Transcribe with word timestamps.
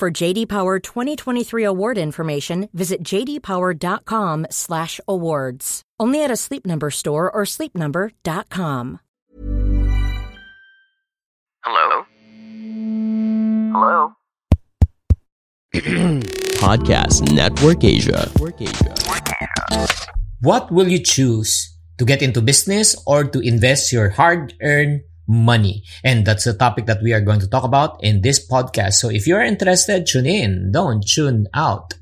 For 0.00 0.08
JD 0.08 0.48
Power 0.48 0.80
2023 0.80 1.60
award 1.62 1.98
information, 1.98 2.70
visit 2.72 3.02
jdpower.com/awards. 3.04 5.82
Only 6.00 6.24
at 6.24 6.30
a 6.30 6.36
Sleep 6.40 6.64
Number 6.64 6.90
store 6.90 7.30
or 7.30 7.44
sleepnumber.com. 7.44 9.00
Hello? 11.60 12.06
Hello? 13.76 14.16
Podcast 16.64 17.28
Network 17.36 17.84
Asia. 17.84 18.24
What 20.40 20.72
will 20.72 20.88
you 20.88 21.04
choose? 21.04 21.76
To 21.98 22.06
get 22.06 22.22
into 22.22 22.40
business 22.40 22.96
or 23.06 23.24
to 23.24 23.40
invest 23.40 23.92
your 23.92 24.08
hard 24.08 24.54
earned 24.62 25.02
money? 25.30 25.84
And 26.02 26.26
that's 26.26 26.44
the 26.44 26.52
topic 26.52 26.86
that 26.86 27.02
we 27.02 27.12
are 27.14 27.20
going 27.20 27.38
to 27.40 27.48
talk 27.48 27.62
about 27.62 28.02
in 28.02 28.20
this 28.20 28.44
podcast. 28.44 28.94
So 28.94 29.08
if 29.08 29.26
you're 29.26 29.40
interested, 29.40 30.06
tune 30.06 30.26
in. 30.26 30.72
Don't 30.72 31.06
tune 31.06 31.46
out. 31.54 31.94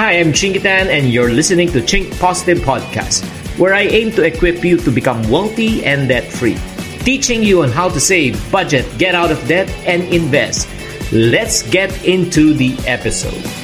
Hi, 0.00 0.18
I'm 0.18 0.32
Chingitan, 0.32 0.86
and 0.88 1.12
you're 1.12 1.30
listening 1.30 1.70
to 1.70 1.80
Chink 1.80 2.18
Positive 2.18 2.58
Podcast, 2.58 3.22
where 3.58 3.74
I 3.74 3.82
aim 3.82 4.10
to 4.12 4.24
equip 4.24 4.64
you 4.64 4.76
to 4.78 4.90
become 4.90 5.22
wealthy 5.30 5.84
and 5.84 6.08
debt 6.08 6.24
free, 6.24 6.58
teaching 7.04 7.44
you 7.44 7.62
on 7.62 7.70
how 7.70 7.88
to 7.90 8.00
save, 8.00 8.34
budget, 8.50 8.86
get 8.98 9.14
out 9.14 9.30
of 9.30 9.38
debt, 9.46 9.70
and 9.86 10.02
invest. 10.12 10.66
Let's 11.12 11.62
get 11.70 12.04
into 12.04 12.54
the 12.54 12.74
episode. 12.88 13.63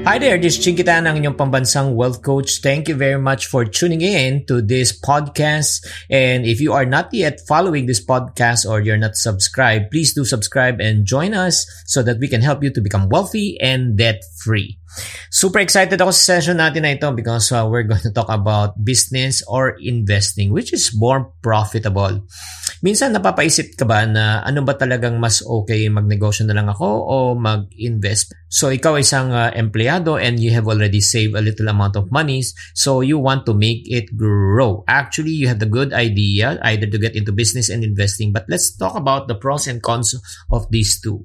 Hi 0.00 0.16
there, 0.16 0.40
this 0.40 0.56
is 0.56 0.64
Chinkitan, 0.64 1.04
ang 1.04 1.20
inyong 1.20 1.36
pambansang 1.36 1.92
wealth 1.92 2.24
coach. 2.24 2.64
Thank 2.64 2.88
you 2.88 2.96
very 2.96 3.20
much 3.20 3.44
for 3.52 3.68
tuning 3.68 4.00
in 4.00 4.48
to 4.48 4.64
this 4.64 4.96
podcast. 4.96 5.84
And 6.08 6.48
if 6.48 6.56
you 6.56 6.72
are 6.72 6.88
not 6.88 7.12
yet 7.12 7.44
following 7.44 7.84
this 7.84 8.00
podcast 8.00 8.64
or 8.64 8.80
you're 8.80 8.96
not 8.96 9.20
subscribed, 9.20 9.92
please 9.92 10.16
do 10.16 10.24
subscribe 10.24 10.80
and 10.80 11.04
join 11.04 11.36
us 11.36 11.68
so 11.84 12.00
that 12.02 12.16
we 12.16 12.32
can 12.32 12.40
help 12.40 12.64
you 12.64 12.72
to 12.72 12.80
become 12.80 13.12
wealthy 13.12 13.60
and 13.60 14.00
debt 14.00 14.24
free. 14.40 14.80
Super 15.28 15.60
excited 15.60 16.00
ako 16.00 16.16
sa 16.16 16.40
session 16.40 16.58
natin 16.58 16.88
na 16.88 16.96
ito 16.96 17.12
because 17.12 17.52
uh, 17.52 17.68
we're 17.68 17.84
going 17.84 18.02
to 18.02 18.10
talk 18.10 18.32
about 18.32 18.80
business 18.80 19.44
or 19.46 19.76
investing 19.84 20.48
which 20.48 20.72
is 20.72 20.96
more 20.96 21.28
profitable. 21.44 22.24
Minsan 22.80 23.12
napapaisip 23.12 23.76
ka 23.76 23.84
ba 23.84 24.08
na 24.08 24.40
ano 24.40 24.64
ba 24.64 24.72
talagang 24.72 25.20
mas 25.20 25.44
okay 25.44 25.84
magnegosyo 25.92 26.48
na 26.48 26.56
lang 26.56 26.68
ako 26.72 26.88
o 26.88 27.16
mag-invest? 27.36 28.32
So 28.48 28.72
ikaw 28.72 28.96
isang 28.96 29.36
uh, 29.36 29.52
empleyado 29.52 30.16
and 30.16 30.40
you 30.40 30.48
have 30.56 30.64
already 30.64 31.04
saved 31.04 31.36
a 31.36 31.44
little 31.44 31.68
amount 31.68 32.00
of 32.00 32.08
money 32.08 32.40
so 32.72 33.04
you 33.04 33.20
want 33.20 33.44
to 33.44 33.52
make 33.52 33.84
it 33.84 34.16
grow. 34.16 34.82
Actually, 34.88 35.36
you 35.36 35.46
have 35.46 35.60
the 35.60 35.68
good 35.68 35.92
idea 35.92 36.56
either 36.64 36.88
to 36.88 36.96
get 36.96 37.12
into 37.12 37.36
business 37.36 37.68
and 37.68 37.84
investing 37.84 38.32
but 38.32 38.48
let's 38.48 38.72
talk 38.72 38.96
about 38.96 39.28
the 39.28 39.36
pros 39.36 39.68
and 39.68 39.84
cons 39.84 40.16
of 40.48 40.64
these 40.72 40.96
two. 41.04 41.20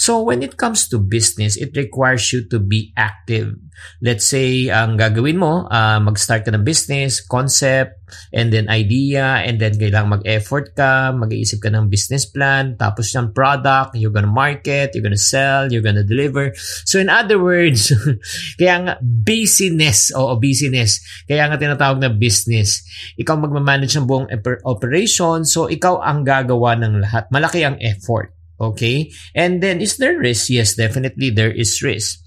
So 0.00 0.24
when 0.24 0.40
it 0.40 0.56
comes 0.56 0.88
to 0.88 0.98
business, 0.98 1.60
it 1.60 1.76
requires 1.76 2.32
you 2.32 2.48
to 2.48 2.58
be 2.58 2.96
active. 2.96 3.52
Let's 4.00 4.24
say, 4.24 4.72
ang 4.72 4.96
gagawin 4.96 5.36
mo, 5.36 5.68
uh, 5.68 6.00
mag-start 6.00 6.48
ka 6.48 6.52
ng 6.56 6.64
business, 6.64 7.20
concept, 7.20 8.05
and 8.30 8.52
then 8.52 8.68
idea, 8.68 9.42
and 9.42 9.58
then 9.58 9.76
kailangan 9.76 10.20
mag-effort 10.20 10.74
ka, 10.74 11.12
mag-iisip 11.14 11.62
ka 11.62 11.70
ng 11.70 11.90
business 11.90 12.26
plan, 12.26 12.74
tapos 12.78 13.10
yung 13.14 13.30
product, 13.30 13.94
you're 13.98 14.14
gonna 14.14 14.30
market, 14.30 14.92
you're 14.92 15.04
gonna 15.04 15.20
sell, 15.20 15.70
you're 15.70 15.84
gonna 15.84 16.06
deliver. 16.06 16.50
So 16.86 16.98
in 16.98 17.08
other 17.08 17.38
words, 17.38 17.90
kaya 18.60 18.74
nga 18.82 18.94
busyness, 19.02 20.10
o 20.14 20.34
busyness, 20.36 21.00
kaya 21.26 21.46
nga 21.46 21.58
tinatawag 21.58 22.02
na 22.02 22.10
business. 22.12 22.82
Ikaw 23.16 23.34
magmamanage 23.38 23.94
ng 23.96 24.06
buong 24.06 24.28
operation, 24.66 25.46
so 25.46 25.70
ikaw 25.70 26.02
ang 26.02 26.26
gagawa 26.26 26.74
ng 26.78 27.02
lahat. 27.04 27.30
Malaki 27.30 27.62
ang 27.62 27.78
effort. 27.78 28.36
Okay? 28.56 29.12
And 29.36 29.60
then, 29.60 29.84
is 29.84 30.00
there 30.00 30.16
risk? 30.16 30.48
Yes, 30.48 30.74
definitely 30.74 31.28
there 31.28 31.52
is 31.52 31.76
risk. 31.84 32.24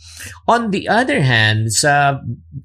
On 0.47 0.71
the 0.71 0.87
other 0.87 1.21
hand, 1.21 1.71
sa 1.71 2.19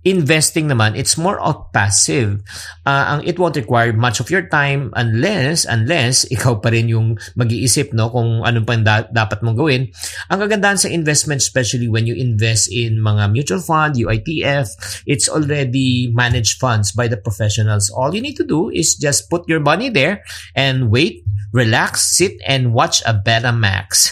investing 0.04 0.68
naman, 0.68 0.96
it's 0.98 1.16
more 1.16 1.40
of 1.40 1.70
passive. 1.72 2.40
Uh, 2.84 3.16
ang 3.16 3.20
it 3.24 3.38
won't 3.38 3.56
require 3.56 3.92
much 3.92 4.20
of 4.20 4.28
your 4.28 4.46
time 4.48 4.92
unless 4.94 5.64
unless 5.64 6.28
ikaw 6.28 6.60
pa 6.60 6.70
rin 6.72 6.90
yung 6.90 7.16
mag-iisip 7.38 7.92
no 7.96 8.10
kung 8.12 8.44
ano 8.44 8.62
pa 8.62 8.76
da- 8.80 9.08
dapat 9.08 9.40
mong 9.40 9.56
gawin. 9.56 9.88
Ang 10.28 10.38
kagandahan 10.44 10.80
sa 10.80 10.92
investment 10.92 11.40
especially 11.40 11.88
when 11.88 12.04
you 12.04 12.16
invest 12.16 12.68
in 12.68 13.00
mga 13.00 13.32
mutual 13.32 13.62
fund, 13.62 13.96
UITF, 13.96 14.68
it's 15.08 15.28
already 15.28 16.12
managed 16.12 16.60
funds 16.60 16.92
by 16.92 17.08
the 17.08 17.18
professionals. 17.18 17.88
All 17.88 18.12
you 18.12 18.20
need 18.20 18.36
to 18.40 18.46
do 18.46 18.68
is 18.68 18.94
just 18.94 19.30
put 19.32 19.48
your 19.48 19.60
money 19.60 19.88
there 19.88 20.24
and 20.54 20.90
wait 20.90 21.24
relax, 21.54 22.18
sit, 22.18 22.42
and 22.42 22.74
watch 22.74 22.98
a 23.06 23.14
Betamax. 23.14 24.10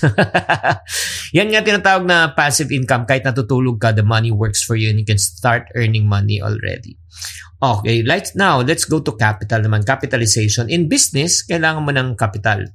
Yan 1.36 1.50
nga 1.50 1.66
tinatawag 1.66 2.06
na 2.06 2.30
passive 2.30 2.70
income. 2.70 3.02
Kahit 3.02 3.26
natutulog 3.32 3.80
ka, 3.80 3.92
the 3.92 4.04
money 4.04 4.30
works 4.30 4.62
for 4.62 4.76
you 4.76 4.92
and 4.92 5.00
you 5.00 5.04
can 5.08 5.18
start 5.18 5.66
earning 5.74 6.06
money 6.06 6.40
already. 6.40 7.00
Okay, 7.62 8.02
let's 8.02 8.34
now 8.34 8.58
let's 8.58 8.82
go 8.82 8.98
to 8.98 9.14
capital 9.14 9.62
naman. 9.62 9.86
Capitalization. 9.86 10.66
In 10.66 10.90
business, 10.90 11.46
kailangan 11.46 11.86
mo 11.86 11.94
ng 11.94 12.18
capital. 12.18 12.66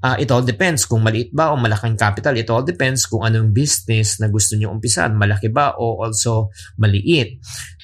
Uh, 0.00 0.16
it 0.16 0.32
all 0.32 0.40
depends 0.40 0.88
kung 0.88 1.04
maliit 1.04 1.28
ba 1.28 1.52
o 1.52 1.60
malaking 1.60 2.00
capital. 2.00 2.32
It 2.40 2.48
all 2.48 2.64
depends 2.64 3.04
kung 3.04 3.20
anong 3.20 3.52
business 3.52 4.16
na 4.16 4.32
gusto 4.32 4.56
niyo 4.56 4.72
umpisan. 4.72 5.12
Malaki 5.12 5.52
ba 5.52 5.76
o 5.76 6.00
also 6.00 6.48
maliit. 6.80 7.36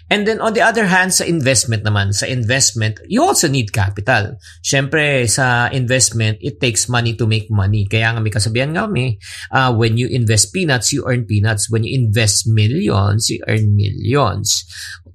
And 0.07 0.23
then 0.23 0.39
on 0.39 0.55
the 0.55 0.63
other 0.63 0.87
hand, 0.87 1.11
sa 1.11 1.27
investment 1.27 1.83
naman, 1.83 2.15
sa 2.15 2.31
investment, 2.31 3.03
you 3.11 3.27
also 3.27 3.51
need 3.51 3.75
capital. 3.75 4.39
Siyempre, 4.63 5.27
sa 5.27 5.67
investment, 5.75 6.39
it 6.39 6.63
takes 6.63 6.87
money 6.87 7.19
to 7.19 7.27
make 7.27 7.51
money. 7.51 7.91
Kaya 7.91 8.15
nga 8.15 8.23
may 8.23 8.31
kasabihan 8.31 8.71
nga 8.71 8.87
may, 8.87 9.19
uh, 9.51 9.75
when 9.75 9.99
you 9.99 10.07
invest 10.07 10.55
peanuts, 10.55 10.95
you 10.95 11.03
earn 11.11 11.27
peanuts. 11.27 11.67
When 11.67 11.83
you 11.83 11.91
invest 11.91 12.47
millions, 12.47 13.27
you 13.35 13.43
earn 13.51 13.75
millions. 13.75 14.63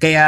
Kaya 0.02 0.26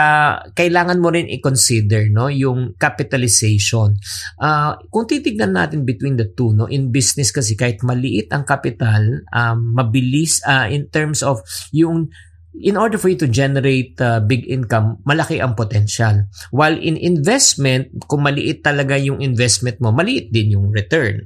kailangan 0.54 1.02
mo 1.02 1.10
rin 1.10 1.26
i-consider 1.26 2.14
no 2.14 2.30
yung 2.30 2.78
capitalization. 2.78 3.98
Uh, 4.38 4.78
kung 4.94 5.10
titignan 5.10 5.58
natin 5.58 5.82
between 5.82 6.14
the 6.14 6.30
two 6.30 6.54
no 6.54 6.70
in 6.70 6.94
business 6.94 7.34
kasi 7.34 7.58
kahit 7.58 7.82
maliit 7.82 8.30
ang 8.30 8.46
capital, 8.46 9.26
um, 9.34 9.74
mabilis 9.74 10.46
uh, 10.46 10.70
in 10.70 10.86
terms 10.94 11.26
of 11.26 11.42
yung 11.74 12.14
in 12.54 12.78
order 12.78 13.02
for 13.02 13.10
you 13.10 13.18
to 13.18 13.26
generate 13.26 13.98
uh, 13.98 14.22
big 14.22 14.46
income, 14.46 15.02
malaki 15.10 15.42
ang 15.42 15.58
potential. 15.58 16.30
While 16.54 16.78
in 16.78 17.02
investment, 17.02 18.06
kung 18.06 18.22
maliit 18.30 18.62
talaga 18.62 18.94
yung 18.94 19.26
investment 19.26 19.82
mo, 19.82 19.90
maliit 19.90 20.30
din 20.30 20.54
yung 20.54 20.70
return. 20.70 21.26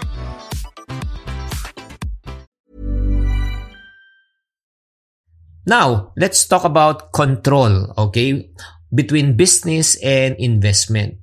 Now, 5.65 6.13
let's 6.17 6.45
talk 6.47 6.63
about 6.63 7.13
control, 7.13 7.93
okay? 7.97 8.49
Between 8.93 9.37
business 9.37 9.95
and 10.03 10.35
investment. 10.37 11.17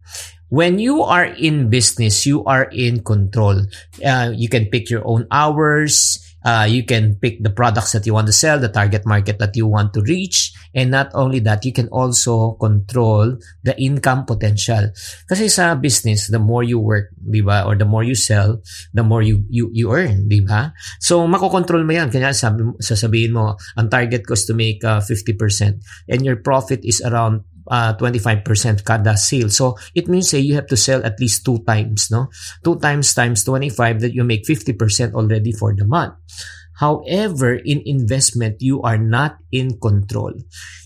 When 0.49 0.79
you 0.79 1.03
are 1.03 1.27
in 1.27 1.69
business, 1.69 2.25
you 2.25 2.45
are 2.45 2.65
in 2.73 3.05
control. 3.05 3.67
Uh, 4.05 4.33
you 4.35 4.49
can 4.49 4.67
pick 4.67 4.89
your 4.89 5.07
own 5.07 5.27
hours. 5.31 6.25
Uh, 6.45 6.67
you 6.69 6.85
can 6.87 7.17
pick 7.19 7.43
the 7.43 7.51
products 7.51 7.93
that 7.93 8.07
you 8.07 8.15
want 8.15 8.27
to 8.27 8.33
sell, 8.33 8.59
the 8.59 8.69
target 8.69 9.05
market 9.05 9.39
that 9.39 9.57
you 9.57 9.67
want 9.67 9.93
to 9.95 10.01
reach. 10.03 10.53
And 10.75 10.91
not 10.91 11.11
only 11.15 11.41
that, 11.41 11.65
you 11.65 11.73
can 11.73 11.89
also 11.89 12.55
control 12.61 13.37
the 13.65 13.75
income 13.81 14.25
potential. 14.25 14.95
Kasi 15.27 15.49
sa 15.49 15.75
business, 15.75 16.31
the 16.31 16.39
more 16.39 16.63
you 16.63 16.79
work, 16.79 17.11
di 17.19 17.43
ba? 17.43 17.67
Or 17.67 17.75
the 17.75 17.89
more 17.89 18.05
you 18.05 18.15
sell, 18.15 18.63
the 18.95 19.03
more 19.03 19.23
you 19.23 19.43
you, 19.51 19.71
you 19.75 19.91
earn, 19.91 20.29
di 20.29 20.41
ba? 20.41 20.73
So, 21.03 21.27
makokontrol 21.27 21.83
mo 21.83 21.93
yan. 21.93 22.11
Kanya 22.15 22.31
sabi, 22.31 22.65
sasabihin 22.79 23.35
mo, 23.35 23.59
ang 23.75 23.91
target 23.91 24.23
ko 24.23 24.39
is 24.39 24.47
to 24.47 24.55
make 24.55 24.85
uh, 24.87 25.03
50% 25.03 25.83
and 26.09 26.21
your 26.23 26.39
profit 26.39 26.81
is 26.87 27.03
around 27.03 27.43
uh, 27.71 27.95
25% 27.97 28.85
kada 28.85 29.17
sale. 29.17 29.49
So 29.49 29.77
it 29.95 30.09
means 30.09 30.29
say 30.31 30.41
you 30.41 30.55
have 30.57 30.69
to 30.69 30.77
sell 30.77 31.05
at 31.05 31.21
least 31.21 31.45
two 31.45 31.63
times, 31.65 32.11
no? 32.11 32.29
Two 32.65 32.77
times 32.81 33.15
times 33.15 33.45
25 33.45 34.01
that 34.01 34.15
you 34.15 34.25
make 34.25 34.45
50% 34.45 35.15
already 35.15 35.53
for 35.53 35.75
the 35.75 35.87
month. 35.87 36.15
However, 36.79 37.59
in 37.59 37.83
investment, 37.85 38.63
you 38.63 38.83
are 38.87 38.99
not 38.99 39.43
in 39.53 39.81
control. 39.81 40.33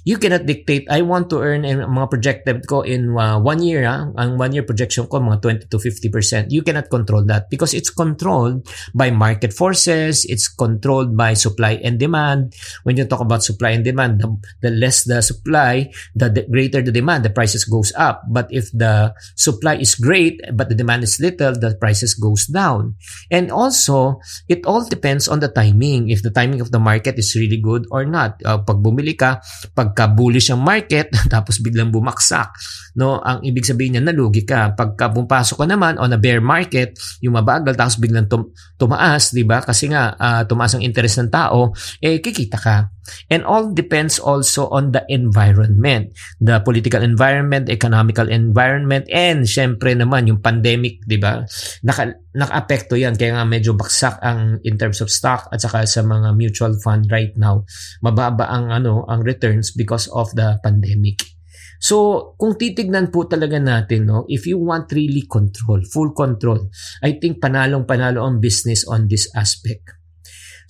You 0.05 0.19
cannot 0.19 0.47
dictate, 0.47 0.87
I 0.91 1.03
want 1.03 1.31
to 1.31 1.39
earn 1.39 1.65
ang 1.65 1.83
mga 1.87 2.11
projected 2.11 2.67
ko 2.67 2.83
in 2.83 3.15
uh, 3.15 3.39
one 3.39 3.63
year, 3.63 3.87
ha? 3.87 4.11
Ah, 4.15 4.27
ang 4.27 4.39
one 4.39 4.53
year 4.55 4.67
projection 4.67 5.07
ko, 5.07 5.23
mga 5.23 5.67
20 5.67 5.71
to 5.71 5.79
50%. 5.79 6.51
You 6.51 6.63
cannot 6.63 6.91
control 6.91 7.23
that 7.31 7.51
because 7.51 7.75
it's 7.75 7.91
controlled 7.91 8.67
by 8.95 9.11
market 9.11 9.53
forces, 9.53 10.27
it's 10.27 10.47
controlled 10.49 11.17
by 11.17 11.35
supply 11.35 11.79
and 11.83 11.99
demand. 11.99 12.55
When 12.83 12.97
you 12.97 13.07
talk 13.07 13.21
about 13.21 13.43
supply 13.43 13.75
and 13.75 13.85
demand, 13.85 14.21
the, 14.21 14.29
the 14.63 14.71
less 14.71 15.05
the 15.05 15.23
supply, 15.23 15.91
the, 16.15 16.31
the 16.31 16.43
greater 16.51 16.83
the 16.83 16.93
demand, 16.93 17.25
the 17.25 17.31
prices 17.31 17.65
goes 17.65 17.93
up. 17.97 18.23
But 18.29 18.51
if 18.51 18.71
the 18.73 19.15
supply 19.37 19.77
is 19.77 19.95
great, 19.95 20.43
but 20.53 20.69
the 20.69 20.75
demand 20.75 21.05
is 21.05 21.21
little, 21.21 21.53
the 21.55 21.77
prices 21.79 22.15
goes 22.15 22.47
down. 22.47 22.97
And 23.31 23.51
also, 23.51 24.21
it 24.49 24.67
all 24.67 24.87
depends 24.89 25.29
on 25.29 25.41
the 25.41 25.49
timing 25.49 25.73
timing. 25.73 26.11
If 26.11 26.23
the 26.23 26.31
timing 26.31 26.61
of 26.61 26.71
the 26.71 26.79
market 26.79 27.19
is 27.19 27.35
really 27.35 27.61
good 27.61 27.87
or 27.91 28.05
not. 28.05 28.41
Uh, 28.45 28.52
pag 28.61 28.77
bumili 28.77 29.17
ka, 29.17 29.41
pagka 29.73 30.13
bullish 30.13 30.53
ang 30.53 30.61
market, 30.61 31.09
tapos 31.33 31.65
biglang 31.65 31.89
bumaksak, 31.89 32.53
no? 33.01 33.17
Ang 33.25 33.49
ibig 33.49 33.65
sabihin 33.65 33.97
niya 33.97 34.05
nalugi 34.05 34.45
ka. 34.45 34.77
Pagka 34.77 35.09
pumapasok 35.09 35.65
ka 35.65 35.67
naman 35.67 35.97
on 35.97 36.13
a 36.13 36.21
bear 36.21 36.45
market, 36.45 36.93
yung 37.25 37.41
mabagal 37.41 37.73
tapos 37.73 37.97
biglang 37.97 38.29
tum- 38.29 38.53
tumaas, 38.77 39.33
'di 39.33 39.49
ba? 39.49 39.65
Kasi 39.65 39.89
nga 39.89 40.13
uh, 40.13 40.43
tumaas 40.45 40.77
ang 40.77 40.85
interest 40.85 41.25
ng 41.25 41.31
tao, 41.33 41.73
eh 42.05 42.21
kikita 42.21 42.61
ka. 42.61 42.77
And 43.33 43.43
all 43.43 43.75
depends 43.75 44.23
also 44.23 44.71
on 44.71 44.95
the 44.95 45.03
environment, 45.11 46.15
the 46.39 46.63
political 46.63 47.03
environment, 47.03 47.67
economical 47.67 48.31
environment, 48.31 49.11
and 49.11 49.43
syempre 49.49 49.91
naman 49.97 50.31
yung 50.31 50.39
pandemic, 50.39 51.03
'di 51.09 51.19
ba? 51.19 51.43
Naka 51.83 52.22
naka-apekto 52.33 52.97
'yan 52.97 53.17
kaya 53.17 53.37
nga 53.37 53.45
medyo 53.45 53.77
baksak 53.77 54.17
ang 54.25 54.61
in 54.65 54.81
terms 54.81 55.05
of 55.05 55.13
stock 55.13 55.49
at 55.53 55.61
saka 55.61 55.85
sa 55.85 56.01
mga 56.01 56.33
mutual 56.37 56.73
fund 56.81 57.09
right 57.13 57.37
now. 57.37 57.65
Mababa 58.01 58.49
ang 58.49 58.73
ano, 58.73 59.05
ang 59.09 59.21
returns 59.25 59.73
because 59.77 60.09
of 60.13 60.33
the 60.37 60.57
pandemic. 60.65 61.21
So, 61.83 62.39
kung 62.39 62.55
titignan 62.55 63.11
po 63.11 63.27
talaga 63.27 63.59
natin, 63.59 64.07
no, 64.07 64.23
if 64.31 64.47
you 64.47 64.55
want 64.55 64.95
really 64.95 65.27
control, 65.27 65.83
full 65.91 66.15
control, 66.15 66.71
I 67.03 67.19
think 67.19 67.43
panalong-panalo 67.43 68.23
ang 68.23 68.39
business 68.39 68.87
on 68.87 69.11
this 69.11 69.27
aspect. 69.35 69.99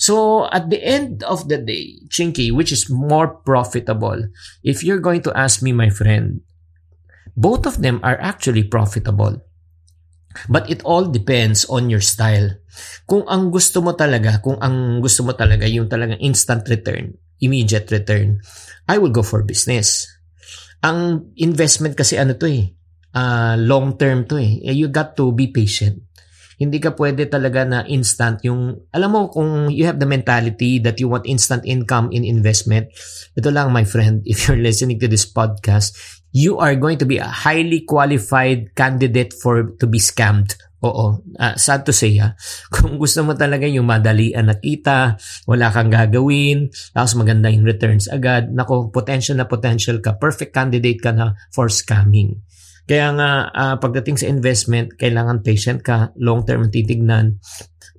So 0.02 0.48
at 0.50 0.66
the 0.66 0.82
end 0.82 1.22
of 1.22 1.46
the 1.46 1.62
day, 1.62 2.02
Chinky, 2.10 2.50
which 2.50 2.72
is 2.72 2.90
more 2.90 3.38
profitable, 3.46 4.18
if 4.66 4.82
you're 4.82 4.98
going 4.98 5.22
to 5.22 5.36
ask 5.38 5.62
me, 5.62 5.70
my 5.70 5.94
friend, 5.94 6.42
both 7.36 7.70
of 7.70 7.86
them 7.86 8.00
are 8.02 8.18
actually 8.18 8.66
profitable. 8.66 9.38
But 10.48 10.68
it 10.70 10.82
all 10.82 11.08
depends 11.08 11.64
on 11.68 11.88
your 11.88 12.02
style. 12.02 12.62
Kung 13.04 13.26
ang 13.28 13.52
gusto 13.52 13.84
mo 13.84 13.92
talaga, 13.92 14.40
kung 14.40 14.56
ang 14.60 15.00
gusto 15.04 15.26
mo 15.26 15.36
talaga 15.36 15.68
yung 15.68 15.88
talagang 15.90 16.20
instant 16.20 16.64
return, 16.68 17.12
immediate 17.42 17.88
return, 17.92 18.40
I 18.88 18.96
will 18.98 19.12
go 19.12 19.22
for 19.22 19.44
business. 19.44 20.08
Ang 20.82 21.30
investment 21.38 21.94
kasi 21.94 22.18
ano 22.18 22.34
to 22.34 22.46
eh, 22.48 22.72
uh, 23.14 23.54
long 23.58 23.94
term 24.00 24.26
to 24.26 24.40
eh. 24.40 24.62
You 24.72 24.88
got 24.88 25.14
to 25.20 25.30
be 25.32 25.52
patient. 25.52 26.11
Hindi 26.62 26.78
ka 26.78 26.94
pwede 26.94 27.26
talaga 27.26 27.66
na 27.66 27.82
instant 27.90 28.38
yung, 28.46 28.86
alam 28.94 29.10
mo 29.10 29.26
kung 29.26 29.66
you 29.66 29.82
have 29.82 29.98
the 29.98 30.06
mentality 30.06 30.78
that 30.78 31.02
you 31.02 31.10
want 31.10 31.26
instant 31.26 31.66
income 31.66 32.14
in 32.14 32.22
investment, 32.22 32.86
ito 33.34 33.50
lang 33.50 33.74
my 33.74 33.82
friend, 33.82 34.22
if 34.30 34.46
you're 34.46 34.62
listening 34.62 35.02
to 35.02 35.10
this 35.10 35.26
podcast, 35.26 36.22
you 36.30 36.62
are 36.62 36.78
going 36.78 37.02
to 37.02 37.04
be 37.04 37.18
a 37.18 37.26
highly 37.26 37.82
qualified 37.82 38.70
candidate 38.78 39.34
for 39.34 39.74
to 39.82 39.90
be 39.90 39.98
scammed. 39.98 40.54
Oo, 40.82 41.22
uh, 41.38 41.54
sad 41.54 41.86
to 41.86 41.94
say 41.94 42.18
ha. 42.18 42.34
Kung 42.74 42.98
gusto 42.98 43.22
mo 43.22 43.38
talaga 43.38 43.70
yung 43.70 43.86
madalian 43.86 44.50
na 44.50 44.58
kita, 44.58 45.14
wala 45.46 45.70
kang 45.70 45.90
gagawin, 45.90 46.74
tapos 46.90 47.14
maganda 47.14 47.46
yung 47.50 47.62
returns 47.62 48.10
agad, 48.10 48.50
nako, 48.50 48.90
potential 48.90 49.38
na 49.38 49.46
potential 49.46 50.02
ka, 50.02 50.18
perfect 50.18 50.50
candidate 50.50 50.98
ka 50.98 51.14
na 51.14 51.38
for 51.54 51.70
scamming. 51.70 52.42
Kaya 52.82 53.14
nga, 53.14 53.30
uh, 53.48 53.76
pagdating 53.78 54.18
sa 54.18 54.26
investment, 54.26 54.94
kailangan 54.98 55.40
patient 55.40 55.80
ka, 55.80 56.10
long-term 56.18 56.68
titignan. 56.68 57.38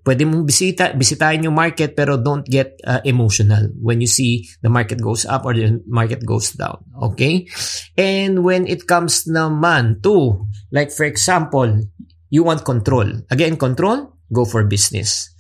Pwede 0.04 0.28
mong 0.28 0.44
bisita, 0.44 0.92
bisitahin 0.92 1.48
yung 1.48 1.56
market 1.56 1.96
pero 1.96 2.20
don't 2.20 2.44
get 2.44 2.76
uh, 2.84 3.00
emotional 3.08 3.72
when 3.80 4.04
you 4.04 4.10
see 4.12 4.44
the 4.60 4.68
market 4.68 5.00
goes 5.00 5.24
up 5.24 5.48
or 5.48 5.56
the 5.56 5.80
market 5.88 6.28
goes 6.28 6.52
down. 6.60 6.84
Okay? 7.00 7.48
And 7.96 8.44
when 8.44 8.68
it 8.68 8.84
comes 8.84 9.24
naman 9.24 10.04
to, 10.04 10.44
like 10.76 10.92
for 10.92 11.08
example, 11.08 11.88
you 12.28 12.44
want 12.44 12.68
control. 12.68 13.08
Again, 13.32 13.56
control, 13.56 14.20
go 14.28 14.44
for 14.44 14.68
business 14.68 15.33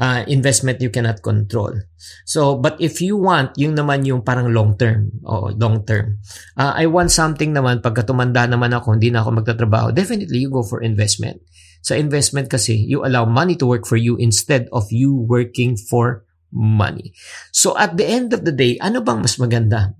uh, 0.00 0.24
investment 0.26 0.80
you 0.80 0.88
cannot 0.88 1.20
control. 1.20 1.76
So, 2.24 2.56
but 2.56 2.80
if 2.80 3.04
you 3.04 3.20
want, 3.20 3.54
yung 3.60 3.76
naman 3.76 4.08
yung 4.08 4.24
parang 4.24 4.48
long 4.50 4.80
term, 4.80 5.12
o 5.22 5.52
long 5.52 5.84
term. 5.84 6.18
Uh, 6.56 6.72
I 6.72 6.88
want 6.88 7.12
something 7.12 7.52
naman, 7.52 7.84
pagka 7.84 8.08
tumanda 8.08 8.48
naman 8.48 8.72
ako, 8.72 8.96
hindi 8.96 9.12
na 9.12 9.20
ako 9.20 9.44
magtatrabaho, 9.44 9.92
definitely 9.92 10.40
you 10.40 10.48
go 10.48 10.64
for 10.64 10.80
investment. 10.80 11.44
Sa 11.84 11.94
investment 11.94 12.48
kasi, 12.48 12.80
you 12.80 13.04
allow 13.04 13.28
money 13.28 13.54
to 13.60 13.68
work 13.68 13.84
for 13.84 14.00
you 14.00 14.16
instead 14.16 14.66
of 14.72 14.88
you 14.88 15.12
working 15.12 15.76
for 15.76 16.24
money. 16.50 17.12
So, 17.52 17.76
at 17.76 18.00
the 18.00 18.08
end 18.08 18.32
of 18.32 18.48
the 18.48 18.52
day, 18.52 18.80
ano 18.80 19.04
bang 19.04 19.20
mas 19.20 19.36
maganda? 19.36 19.92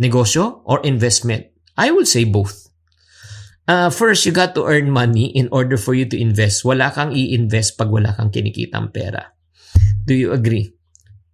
Negosyo 0.00 0.64
or 0.64 0.80
investment? 0.82 1.52
I 1.76 1.92
will 1.92 2.08
say 2.08 2.24
both. 2.24 2.69
Uh, 3.70 3.86
first, 3.86 4.26
you 4.26 4.34
got 4.34 4.50
to 4.58 4.66
earn 4.66 4.90
money 4.90 5.30
in 5.30 5.46
order 5.54 5.78
for 5.78 5.94
you 5.94 6.02
to 6.02 6.18
invest. 6.18 6.66
Wala 6.66 6.90
kang 6.90 7.14
i-invest 7.14 7.78
pag 7.78 7.86
wala 7.86 8.10
kang 8.18 8.34
kinikitang 8.34 8.90
pera. 8.90 9.30
Do 10.02 10.10
you 10.10 10.34
agree? 10.34 10.74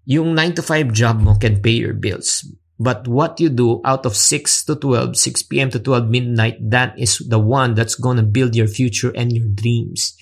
Yung 0.04 0.36
9 0.36 0.60
to 0.60 0.62
5 0.62 0.92
job 0.92 1.16
mo 1.24 1.40
can 1.40 1.64
pay 1.64 1.80
your 1.80 1.96
bills. 1.96 2.44
But 2.76 3.08
what 3.08 3.40
you 3.40 3.48
do 3.48 3.80
out 3.88 4.04
of 4.04 4.12
6 4.12 4.68
to 4.68 4.76
12, 4.76 5.16
6 5.16 5.48
p.m. 5.48 5.72
to 5.72 5.80
12 5.80 6.12
midnight, 6.12 6.60
that 6.60 6.92
is 7.00 7.24
the 7.24 7.40
one 7.40 7.72
that's 7.72 7.96
gonna 7.96 8.20
build 8.20 8.52
your 8.52 8.68
future 8.68 9.16
and 9.16 9.32
your 9.32 9.48
dreams. 9.48 10.12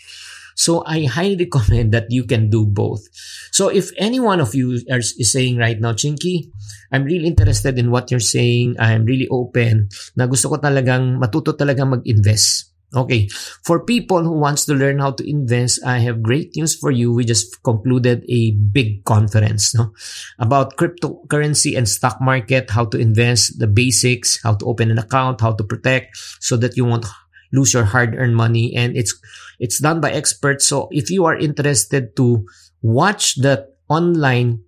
So 0.54 0.82
I 0.86 1.04
highly 1.04 1.36
recommend 1.46 1.92
that 1.92 2.10
you 2.10 2.24
can 2.24 2.50
do 2.50 2.66
both. 2.66 3.06
So 3.50 3.68
if 3.68 3.90
any 3.98 4.18
one 4.18 4.40
of 4.40 4.54
you 4.54 4.78
is 4.86 5.14
saying 5.30 5.58
right 5.58 5.78
now, 5.78 5.92
Chinky, 5.92 6.50
I'm 6.90 7.04
really 7.04 7.26
interested 7.26 7.78
in 7.78 7.90
what 7.90 8.10
you're 8.10 8.22
saying. 8.22 8.76
I'm 8.78 9.04
really 9.04 9.28
open 9.30 9.90
na 10.16 10.26
gusto 10.26 10.48
ko 10.48 10.56
talagang 10.58 11.18
matuto 11.18 11.54
talagang 11.54 11.90
mag-invest. 11.90 12.74
Okay. 12.94 13.26
For 13.66 13.82
people 13.82 14.22
who 14.22 14.38
wants 14.38 14.64
to 14.66 14.74
learn 14.74 15.02
how 15.02 15.10
to 15.18 15.24
invest, 15.28 15.82
I 15.84 15.98
have 16.06 16.22
great 16.22 16.54
news 16.54 16.78
for 16.78 16.90
you. 16.94 17.12
We 17.12 17.24
just 17.24 17.62
concluded 17.62 18.22
a 18.28 18.52
big 18.52 19.02
conference 19.04 19.74
no? 19.74 19.92
about 20.38 20.76
cryptocurrency 20.76 21.76
and 21.76 21.88
stock 21.88 22.20
market, 22.20 22.70
how 22.70 22.86
to 22.94 22.98
invest, 22.98 23.58
the 23.58 23.66
basics, 23.66 24.40
how 24.42 24.54
to 24.54 24.64
open 24.66 24.90
an 24.90 24.98
account, 24.98 25.40
how 25.40 25.52
to 25.52 25.64
protect 25.64 26.16
so 26.38 26.56
that 26.58 26.76
you 26.76 26.84
won't 26.84 27.06
lose 27.52 27.74
your 27.74 27.84
hard-earned 27.84 28.36
money 28.36 28.74
and 28.76 28.96
it's 28.96 29.14
it's 29.58 29.80
done 29.80 30.00
by 30.00 30.10
experts 30.10 30.66
so 30.66 30.88
if 30.90 31.10
you 31.10 31.24
are 31.24 31.36
interested 31.36 32.16
to 32.16 32.46
watch 32.82 33.36
the 33.36 33.68
online 33.88 34.64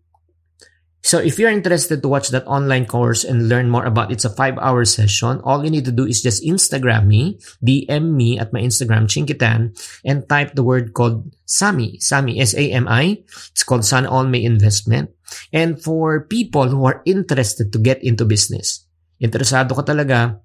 So 1.06 1.22
if 1.22 1.38
you're 1.38 1.54
interested 1.54 2.02
to 2.02 2.10
watch 2.10 2.34
that 2.34 2.50
online 2.50 2.82
course 2.82 3.22
and 3.22 3.46
learn 3.46 3.70
more 3.70 3.86
about 3.86 4.10
it's 4.10 4.26
a 4.26 4.34
five 4.34 4.58
hour 4.58 4.82
session, 4.82 5.38
all 5.46 5.62
you 5.62 5.70
need 5.70 5.86
to 5.86 5.94
do 5.94 6.02
is 6.02 6.18
just 6.18 6.42
Instagram 6.42 7.06
me, 7.06 7.38
DM 7.62 8.10
me 8.10 8.42
at 8.42 8.50
my 8.50 8.58
Instagram, 8.58 9.06
Chinkitan, 9.06 9.70
and 10.02 10.26
type 10.26 10.58
the 10.58 10.66
word 10.66 10.98
called 10.98 11.30
SAMI, 11.46 12.02
SAMI, 12.02 12.42
S-A-M-I. 12.42 13.22
It's 13.54 13.62
called 13.62 13.86
Sun 13.86 14.10
On 14.10 14.34
May 14.34 14.42
Investment. 14.42 15.14
And 15.54 15.78
for 15.78 16.26
people 16.26 16.66
who 16.66 16.82
are 16.90 17.06
interested 17.06 17.70
to 17.70 17.78
get 17.78 18.02
into 18.02 18.26
business, 18.26 18.82
interesado 19.22 19.78
ka 19.78 19.86
talaga, 19.86 20.42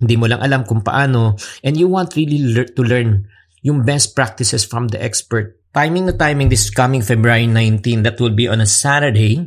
hindi 0.00 0.16
mo 0.16 0.26
lang 0.26 0.40
alam 0.40 0.64
kung 0.64 0.80
paano, 0.80 1.36
and 1.60 1.76
you 1.76 1.86
want 1.86 2.16
really 2.16 2.40
le- 2.40 2.72
to 2.72 2.82
learn 2.82 3.28
yung 3.60 3.84
best 3.84 4.16
practices 4.16 4.64
from 4.64 4.88
the 4.88 4.98
expert. 4.98 5.60
Timing 5.70 6.10
na 6.10 6.16
timing 6.16 6.48
this 6.48 6.72
coming 6.72 7.04
February 7.04 7.46
19, 7.46 8.02
that 8.02 8.18
will 8.18 8.34
be 8.34 8.48
on 8.48 8.64
a 8.64 8.66
Saturday. 8.66 9.44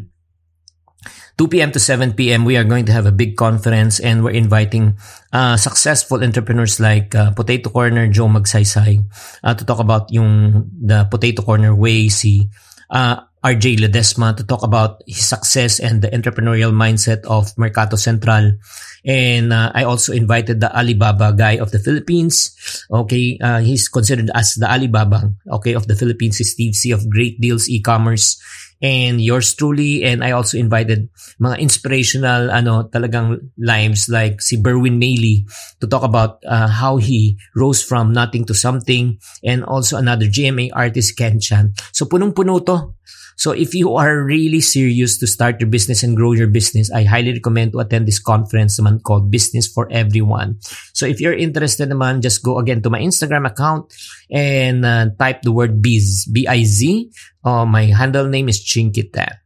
2 1.33 1.50
p.m. 1.50 1.74
to 1.74 1.81
7 1.81 2.13
p.m. 2.13 2.45
we 2.45 2.53
are 2.55 2.63
going 2.63 2.86
to 2.86 2.93
have 2.93 3.10
a 3.10 3.12
big 3.12 3.33
conference 3.33 3.98
and 3.98 4.22
we're 4.22 4.38
inviting 4.38 4.93
uh, 5.33 5.57
successful 5.57 6.22
entrepreneurs 6.22 6.77
like 6.77 7.10
uh, 7.17 7.33
Potato 7.33 7.74
Corner 7.74 8.05
Joe 8.05 8.29
Magsaysay 8.29 9.01
uh, 9.41 9.53
to 9.57 9.65
talk 9.65 9.81
about 9.81 10.13
yung 10.13 10.69
the 10.77 11.10
Potato 11.10 11.41
Corner 11.41 11.74
way 11.74 12.05
si 12.07 12.45
uh, 12.93 13.17
RJ 13.44 13.84
Ledesma 13.84 14.36
to 14.40 14.44
talk 14.48 14.64
about 14.64 15.04
his 15.06 15.28
success 15.28 15.80
and 15.80 16.02
the 16.02 16.08
entrepreneurial 16.16 16.72
mindset 16.72 17.28
of 17.28 17.52
Mercato 17.58 18.00
Central. 18.00 18.56
And 19.04 19.52
uh, 19.52 19.72
I 19.76 19.84
also 19.84 20.14
invited 20.16 20.62
the 20.64 20.72
Alibaba 20.72 21.36
guy 21.36 21.60
of 21.60 21.72
the 21.72 21.80
Philippines. 21.80 22.56
Okay, 22.88 23.38
uh, 23.44 23.60
he's 23.60 23.90
considered 23.90 24.32
as 24.34 24.56
the 24.56 24.72
Alibaba, 24.72 25.28
okay, 25.60 25.76
of 25.76 25.88
the 25.88 25.96
Philippines. 25.96 26.40
Steve 26.40 26.74
C 26.74 26.92
of 26.92 27.10
Great 27.10 27.42
Deals 27.42 27.68
E-Commerce 27.68 28.40
and 28.84 29.24
yours 29.24 29.56
truly 29.56 30.04
and 30.04 30.24
I 30.28 30.36
also 30.36 30.60
invited 30.60 31.08
mga 31.40 31.56
inspirational 31.64 32.52
ano 32.52 32.92
talagang 32.92 33.56
lives 33.56 34.12
like 34.12 34.44
si 34.44 34.60
Berwin 34.60 35.00
Maley 35.00 35.48
to 35.80 35.88
talk 35.88 36.04
about 36.04 36.44
uh, 36.44 36.68
how 36.68 37.00
he 37.00 37.40
rose 37.56 37.80
from 37.80 38.12
nothing 38.12 38.44
to 38.44 38.54
something 38.54 39.24
and 39.40 39.64
also 39.64 39.96
another 39.96 40.28
GMA 40.28 40.76
artist 40.76 41.16
Ken 41.16 41.40
Chan. 41.40 41.72
So 41.96 42.06
punong-puno 42.12 42.60
to. 42.68 42.92
So 43.36 43.52
if 43.52 43.74
you 43.74 43.96
are 43.96 44.24
really 44.24 44.62
serious 44.62 45.18
to 45.20 45.28
start 45.28 45.60
your 45.60 45.70
business 45.70 46.04
and 46.04 46.16
grow 46.16 46.34
your 46.34 46.48
business, 46.48 46.92
I 46.92 47.04
highly 47.04 47.34
recommend 47.34 47.74
to 47.74 47.80
attend 47.80 48.08
this 48.08 48.20
conference 48.20 48.80
naman 48.80 49.04
called 49.04 49.32
Business 49.32 49.68
for 49.68 49.88
Everyone. 49.92 50.60
So 50.94 51.06
if 51.06 51.20
you're 51.20 51.36
interested 51.36 51.90
naman, 51.90 52.22
just 52.22 52.44
go 52.44 52.60
again 52.60 52.82
to 52.84 52.90
my 52.90 53.00
Instagram 53.00 53.48
account 53.48 53.94
and 54.32 54.86
uh, 54.86 55.10
type 55.18 55.42
the 55.42 55.52
word 55.52 55.82
biz, 55.82 56.25
B-I-Z. 56.32 57.12
Uh, 57.44 57.66
my 57.66 57.86
handle 57.92 58.28
name 58.28 58.50
is 58.50 58.63
Chinkita. 58.63 59.44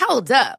Hold 0.00 0.32
up. 0.32 0.58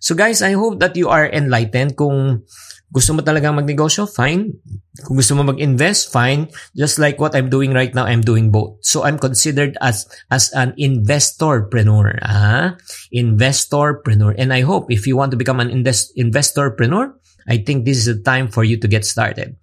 So 0.00 0.16
guys, 0.16 0.40
I 0.40 0.56
hope 0.56 0.80
that 0.80 0.96
you 0.96 1.12
are 1.12 1.28
enlightened. 1.28 1.94
Kung 1.94 2.48
gusto 2.90 3.12
mo 3.14 3.20
talagang 3.20 3.54
magnegosyo, 3.54 4.08
fine. 4.08 4.56
Kung 5.04 5.14
gusto 5.20 5.36
mo 5.36 5.44
mag-invest, 5.44 6.10
fine. 6.10 6.48
Just 6.74 6.98
like 6.98 7.20
what 7.20 7.36
I'm 7.36 7.52
doing 7.52 7.70
right 7.76 7.92
now, 7.94 8.08
I'm 8.08 8.24
doing 8.24 8.50
both. 8.50 8.80
So 8.80 9.04
I'm 9.04 9.20
considered 9.20 9.76
as 9.84 10.08
as 10.32 10.50
an 10.56 10.72
investorpreneur. 10.80 12.18
Ah, 12.24 12.80
investorpreneur. 13.12 14.34
And 14.40 14.50
I 14.56 14.64
hope 14.64 14.90
if 14.90 15.06
you 15.06 15.14
want 15.20 15.30
to 15.36 15.38
become 15.38 15.60
an 15.60 15.70
invest, 15.70 16.16
investorpreneur, 16.16 17.14
I 17.46 17.60
think 17.60 17.84
this 17.84 18.00
is 18.00 18.08
the 18.08 18.20
time 18.24 18.48
for 18.48 18.64
you 18.64 18.80
to 18.80 18.88
get 18.88 19.04
started. 19.04 19.60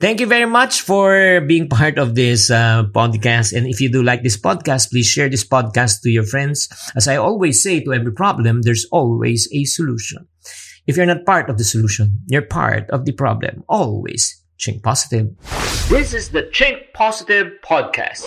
Thank 0.00 0.20
you 0.20 0.26
very 0.26 0.46
much 0.46 0.82
for 0.82 1.40
being 1.40 1.68
part 1.68 1.98
of 1.98 2.14
this 2.14 2.52
uh, 2.52 2.84
podcast. 2.94 3.52
And 3.52 3.66
if 3.66 3.80
you 3.80 3.90
do 3.90 4.00
like 4.00 4.22
this 4.22 4.38
podcast, 4.38 4.90
please 4.90 5.08
share 5.08 5.28
this 5.28 5.42
podcast 5.42 6.02
to 6.02 6.10
your 6.10 6.22
friends. 6.22 6.68
As 6.94 7.08
I 7.08 7.16
always 7.16 7.60
say 7.60 7.80
to 7.82 7.92
every 7.92 8.12
problem, 8.12 8.62
there's 8.62 8.86
always 8.92 9.48
a 9.52 9.64
solution. 9.64 10.28
If 10.86 10.96
you're 10.96 11.06
not 11.06 11.26
part 11.26 11.50
of 11.50 11.58
the 11.58 11.64
solution, 11.64 12.22
you're 12.28 12.46
part 12.46 12.88
of 12.90 13.06
the 13.06 13.12
problem. 13.12 13.64
Always 13.68 14.40
think 14.60 14.84
positive. 14.84 15.34
This 15.88 16.14
is 16.14 16.30
the 16.30 16.44
Chink 16.44 16.92
Positive 16.94 17.52
Podcast. 17.64 18.22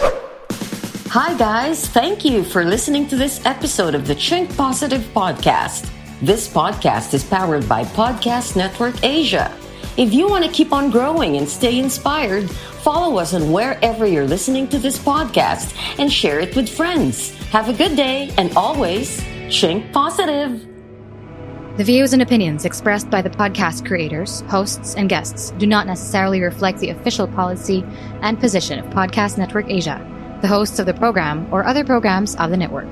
Hi, 1.07 1.37
guys. 1.37 1.87
Thank 1.87 2.25
you 2.25 2.43
for 2.43 2.65
listening 2.65 3.07
to 3.07 3.15
this 3.15 3.45
episode 3.45 3.95
of 3.95 4.07
the 4.07 4.15
Chink 4.15 4.55
Positive 4.57 5.01
Podcast. 5.15 5.89
This 6.21 6.47
podcast 6.47 7.13
is 7.13 7.23
powered 7.23 7.67
by 7.69 7.83
Podcast 7.83 8.57
Network 8.57 9.01
Asia. 9.03 9.55
If 9.97 10.13
you 10.13 10.29
want 10.29 10.45
to 10.45 10.51
keep 10.51 10.71
on 10.71 10.89
growing 10.89 11.35
and 11.35 11.47
stay 11.47 11.77
inspired, 11.77 12.49
follow 12.49 13.17
us 13.19 13.33
on 13.33 13.51
wherever 13.51 14.05
you're 14.05 14.25
listening 14.25 14.69
to 14.69 14.79
this 14.79 14.97
podcast 14.97 15.75
and 15.99 16.11
share 16.11 16.39
it 16.39 16.55
with 16.55 16.69
friends. 16.69 17.35
Have 17.49 17.67
a 17.67 17.73
good 17.73 17.97
day 17.97 18.33
and 18.37 18.55
always 18.55 19.19
chink 19.49 19.91
positive. 19.91 20.65
The 21.75 21.83
views 21.83 22.13
and 22.13 22.21
opinions 22.21 22.63
expressed 22.63 23.09
by 23.09 23.21
the 23.21 23.29
podcast 23.29 23.85
creators, 23.85 24.41
hosts, 24.41 24.95
and 24.95 25.09
guests 25.09 25.51
do 25.57 25.67
not 25.67 25.87
necessarily 25.87 26.41
reflect 26.41 26.79
the 26.79 26.91
official 26.91 27.27
policy 27.27 27.83
and 28.21 28.39
position 28.39 28.79
of 28.79 28.85
Podcast 28.93 29.37
Network 29.37 29.69
Asia, 29.69 29.99
the 30.41 30.47
hosts 30.47 30.79
of 30.79 30.85
the 30.85 30.93
program, 30.93 31.53
or 31.53 31.65
other 31.65 31.83
programs 31.83 32.35
of 32.37 32.49
the 32.49 32.57
network. 32.57 32.91